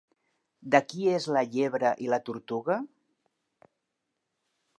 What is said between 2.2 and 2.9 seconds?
tortuga?